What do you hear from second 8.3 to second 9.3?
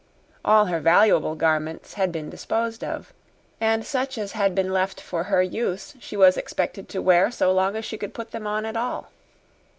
them on at all.